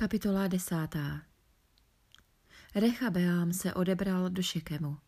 Kapitola 0.00 0.46
desátá 0.48 1.22
Rechabeám 2.74 3.52
se 3.52 3.74
odebral 3.74 4.30
do 4.30 4.42
Šekemu. 4.42 4.98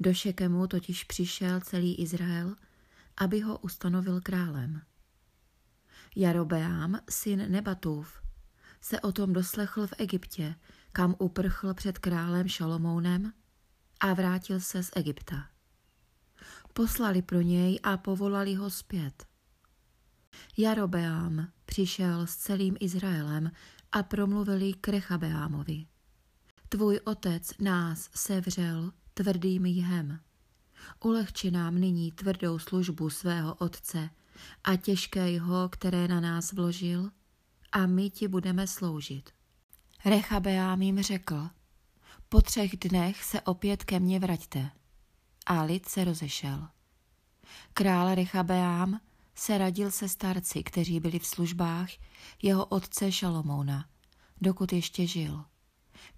Do 0.00 0.14
Šekemu 0.14 0.66
totiž 0.66 1.04
přišel 1.04 1.60
celý 1.60 1.94
Izrael, 2.00 2.56
aby 3.16 3.40
ho 3.40 3.58
ustanovil 3.58 4.20
králem. 4.20 4.82
Jarobeám, 6.16 7.00
syn 7.10 7.52
Nebatův, 7.52 8.22
se 8.80 9.00
o 9.00 9.12
tom 9.12 9.32
doslechl 9.32 9.86
v 9.86 9.94
Egyptě, 9.98 10.54
kam 10.92 11.14
uprchl 11.18 11.74
před 11.74 11.98
králem 11.98 12.48
Šalomounem 12.48 13.32
a 14.00 14.14
vrátil 14.14 14.60
se 14.60 14.82
z 14.82 14.90
Egypta. 14.96 15.48
Poslali 16.72 17.22
pro 17.22 17.40
něj 17.40 17.80
a 17.82 17.96
povolali 17.96 18.54
ho 18.54 18.70
zpět. 18.70 19.26
Jarobeám 20.56 21.48
přišel 21.64 22.26
s 22.26 22.36
celým 22.36 22.76
Izraelem 22.80 23.50
a 23.92 24.02
promluvili 24.02 24.72
k 24.72 24.88
Rechabeámovi. 24.88 25.86
Tvůj 26.68 27.00
otec 27.04 27.52
nás 27.58 28.10
sevřel 28.14 28.92
tvrdým 29.14 29.66
jhem. 29.66 30.20
Ulehči 31.04 31.50
nám 31.50 31.74
nyní 31.74 32.12
tvrdou 32.12 32.58
službu 32.58 33.10
svého 33.10 33.54
otce 33.54 34.10
a 34.64 34.76
těžké 34.76 35.30
jeho, 35.30 35.68
které 35.68 36.08
na 36.08 36.20
nás 36.20 36.52
vložil, 36.52 37.10
a 37.72 37.86
my 37.86 38.10
ti 38.10 38.28
budeme 38.28 38.66
sloužit. 38.66 39.30
Rechabeám 40.04 40.82
jim 40.82 41.02
řekl, 41.02 41.48
po 42.28 42.42
třech 42.42 42.76
dnech 42.76 43.24
se 43.24 43.40
opět 43.40 43.84
ke 43.84 44.00
mně 44.00 44.20
vraťte. 44.20 44.70
A 45.46 45.62
lid 45.62 45.88
se 45.88 46.04
rozešel. 46.04 46.68
Král 47.72 48.14
Rechabeám 48.14 49.00
se 49.38 49.58
radil 49.58 49.90
se 49.90 50.08
starci, 50.08 50.62
kteří 50.62 51.00
byli 51.00 51.18
v 51.18 51.26
službách 51.26 51.90
jeho 52.42 52.66
otce 52.66 53.12
Šalomouna, 53.12 53.88
dokud 54.40 54.72
ještě 54.72 55.06
žil. 55.06 55.44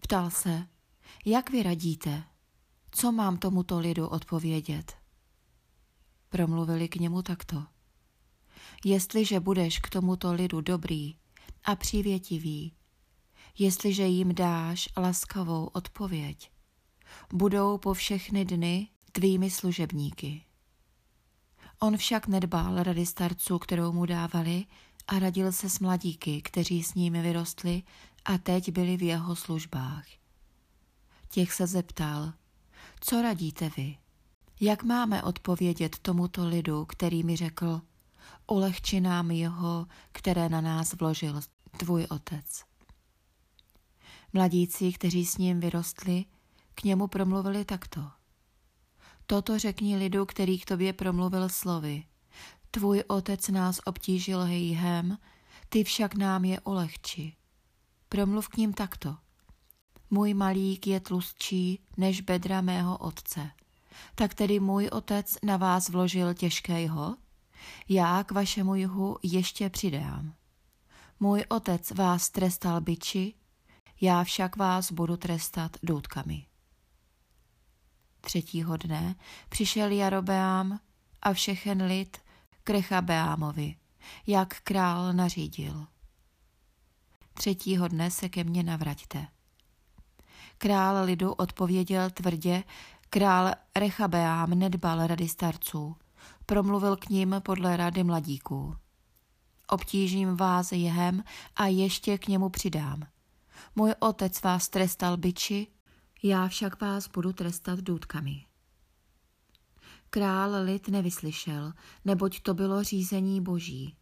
Ptal 0.00 0.30
se, 0.30 0.66
jak 1.24 1.50
vy 1.50 1.62
radíte, 1.62 2.24
co 2.90 3.12
mám 3.12 3.38
tomuto 3.38 3.78
lidu 3.78 4.06
odpovědět? 4.06 4.96
Promluvili 6.28 6.88
k 6.88 6.96
němu 6.96 7.22
takto. 7.22 7.64
Jestliže 8.84 9.40
budeš 9.40 9.78
k 9.78 9.90
tomuto 9.90 10.32
lidu 10.32 10.60
dobrý 10.60 11.16
a 11.64 11.76
přívětivý, 11.76 12.74
jestliže 13.58 14.06
jim 14.06 14.34
dáš 14.34 14.88
laskavou 14.96 15.66
odpověď, 15.66 16.50
budou 17.32 17.78
po 17.78 17.94
všechny 17.94 18.44
dny 18.44 18.88
tvými 19.12 19.50
služebníky. 19.50 20.49
On 21.82 21.96
však 21.96 22.26
nedbal 22.26 22.82
rady 22.82 23.06
starců, 23.06 23.58
kterou 23.58 23.92
mu 23.92 24.06
dávali, 24.06 24.64
a 25.08 25.18
radil 25.18 25.52
se 25.52 25.70
s 25.70 25.78
mladíky, 25.78 26.42
kteří 26.42 26.82
s 26.82 26.94
ním 26.94 27.12
vyrostli 27.12 27.82
a 28.24 28.38
teď 28.38 28.72
byli 28.72 28.96
v 28.96 29.02
jeho 29.02 29.36
službách. 29.36 30.04
Těch 31.28 31.52
se 31.52 31.66
zeptal, 31.66 32.32
co 33.00 33.22
radíte 33.22 33.70
vy? 33.76 33.96
Jak 34.60 34.82
máme 34.82 35.22
odpovědět 35.22 35.98
tomuto 35.98 36.48
lidu, 36.48 36.84
který 36.84 37.22
mi 37.22 37.36
řekl, 37.36 37.80
ulehči 38.46 39.00
nám 39.00 39.30
jeho, 39.30 39.86
které 40.12 40.48
na 40.48 40.60
nás 40.60 40.92
vložil 40.92 41.40
tvůj 41.76 42.06
otec? 42.10 42.64
Mladíci, 44.32 44.92
kteří 44.92 45.26
s 45.26 45.38
ním 45.38 45.60
vyrostli, 45.60 46.24
k 46.74 46.84
němu 46.84 47.06
promluvili 47.06 47.64
takto. 47.64 48.19
Toto 49.30 49.58
řekni 49.58 49.96
lidu, 49.96 50.26
který 50.26 50.58
k 50.58 50.64
tobě 50.64 50.92
promluvil 50.92 51.48
slovy. 51.48 52.04
Tvůj 52.70 53.04
otec 53.08 53.48
nás 53.48 53.80
obtížil 53.84 54.40
hejhem, 54.40 55.18
ty 55.68 55.84
však 55.84 56.14
nám 56.14 56.44
je 56.44 56.60
ulehči. 56.60 57.36
Promluv 58.08 58.48
k 58.48 58.56
ním 58.56 58.72
takto. 58.72 59.16
Můj 60.10 60.34
malík 60.34 60.86
je 60.86 61.00
tlustší 61.00 61.80
než 61.96 62.20
bedra 62.20 62.60
mého 62.60 62.98
otce. 62.98 63.50
Tak 64.14 64.34
tedy 64.34 64.60
můj 64.60 64.88
otec 64.88 65.38
na 65.42 65.56
vás 65.56 65.88
vložil 65.88 66.34
těžkého? 66.34 67.16
Já 67.88 68.24
k 68.24 68.32
vašemu 68.32 68.74
jihu 68.74 69.16
ještě 69.22 69.70
přidám. 69.70 70.34
Můj 71.20 71.44
otec 71.48 71.90
vás 71.90 72.30
trestal 72.30 72.80
byči, 72.80 73.34
já 74.00 74.24
však 74.24 74.56
vás 74.56 74.92
budu 74.92 75.16
trestat 75.16 75.76
doutkami. 75.82 76.49
Třetího 78.20 78.76
dne 78.76 79.14
přišel 79.48 79.90
Jarobeám 79.90 80.80
a 81.22 81.32
všechen 81.32 81.82
lid 81.82 82.18
k 82.64 82.70
Rechabeámovi, 82.70 83.76
jak 84.26 84.60
král 84.60 85.12
nařídil. 85.12 85.86
Třetího 87.34 87.88
dne 87.88 88.10
se 88.10 88.28
ke 88.28 88.44
mně 88.44 88.62
navraťte. 88.62 89.26
Král 90.58 91.04
lidu 91.04 91.32
odpověděl 91.32 92.10
tvrdě, 92.10 92.64
král 93.10 93.52
Rechabeám 93.76 94.50
nedbal 94.50 95.06
rady 95.06 95.28
starců, 95.28 95.96
promluvil 96.46 96.96
k 96.96 97.08
ním 97.08 97.36
podle 97.42 97.76
rady 97.76 98.04
mladíků. 98.04 98.76
Obtížím 99.68 100.36
vás 100.36 100.72
jehem 100.72 101.24
a 101.56 101.66
ještě 101.66 102.18
k 102.18 102.28
němu 102.28 102.48
přidám. 102.48 103.02
Můj 103.76 103.94
otec 103.98 104.42
vás 104.42 104.68
trestal 104.68 105.16
byči, 105.16 105.66
já 106.22 106.48
však 106.48 106.80
vás 106.80 107.08
budu 107.08 107.32
trestat 107.32 107.78
důtkami. 107.78 108.44
Král 110.10 110.64
lid 110.64 110.88
nevyslyšel, 110.88 111.72
neboť 112.04 112.40
to 112.40 112.54
bylo 112.54 112.82
řízení 112.82 113.40
boží. 113.40 113.96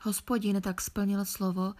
Hospodin 0.00 0.60
tak 0.60 0.80
splnil 0.80 1.24
slovo, 1.24 1.74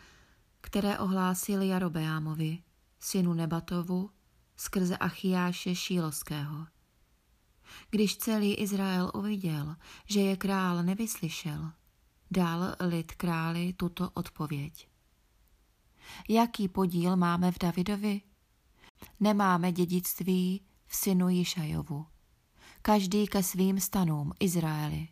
které 0.60 0.98
ohlásil 0.98 1.62
Jarobeámovi, 1.62 2.62
synu 3.00 3.34
Nebatovu, 3.34 4.10
skrze 4.56 4.96
Achiáše 4.96 5.74
Šílovského. 5.74 6.66
Když 7.90 8.16
celý 8.16 8.54
Izrael 8.54 9.10
uviděl, 9.14 9.76
že 10.04 10.20
je 10.20 10.36
král 10.36 10.82
nevyslyšel, 10.82 11.72
dal 12.30 12.76
lid 12.80 13.12
králi 13.12 13.72
tuto 13.72 14.10
odpověď. 14.14 14.88
Jaký 16.28 16.68
podíl 16.68 17.16
máme 17.16 17.52
v 17.52 17.58
Davidovi? 17.58 18.20
Nemáme 19.20 19.72
dědictví 19.72 20.62
v 20.86 20.96
synu 20.96 21.28
Jišajovu. 21.28 22.06
Každý 22.82 23.26
ke 23.26 23.42
svým 23.42 23.80
stanům 23.80 24.32
Izraeli. 24.40 25.08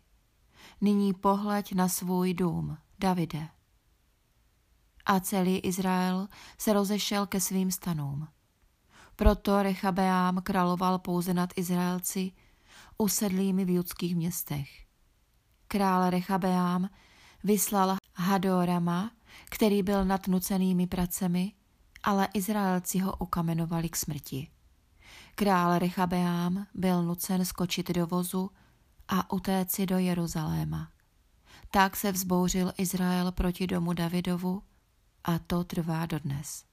Nyní 0.81 1.13
pohleď 1.13 1.73
na 1.73 1.89
svůj 1.89 2.33
dům, 2.33 2.77
Davide. 2.99 3.47
A 5.05 5.19
celý 5.19 5.57
Izrael 5.57 6.27
se 6.57 6.73
rozešel 6.73 7.27
ke 7.27 7.41
svým 7.41 7.71
stanům. 7.71 8.27
Proto 9.15 9.63
Rechabeám 9.63 10.41
královal 10.41 10.99
pouze 10.99 11.33
nad 11.33 11.49
Izraelci, 11.55 12.31
usedlými 12.97 13.65
v 13.65 13.69
judských 13.69 14.15
městech. 14.15 14.69
Král 15.67 16.09
Rechabeám 16.09 16.89
vyslal 17.43 17.97
Hadorama, 18.13 19.11
který 19.49 19.83
byl 19.83 20.05
nad 20.05 20.27
nucenými 20.27 20.87
pracemi, 20.87 21.53
ale 22.05 22.27
Izraelci 22.33 22.99
ho 22.99 23.15
ukamenovali 23.15 23.89
k 23.89 23.95
smrti. 23.95 24.47
Král 25.35 25.79
Rechabeám 25.79 26.67
byl 26.73 27.03
nucen 27.03 27.45
skočit 27.45 27.91
do 27.91 28.07
vozu 28.07 28.51
a 29.07 29.33
utéci 29.33 29.85
do 29.85 29.97
Jeruzaléma. 29.97 30.91
Tak 31.71 31.95
se 31.95 32.11
vzbouřil 32.11 32.73
Izrael 32.77 33.31
proti 33.31 33.67
domu 33.67 33.93
Davidovu 33.93 34.63
a 35.23 35.39
to 35.39 35.63
trvá 35.63 36.05
dodnes. 36.05 36.65